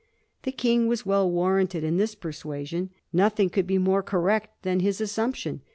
[0.41, 4.99] The King was well warranted in this persuasion; nothing could be more correct than his
[4.99, 5.61] assumption.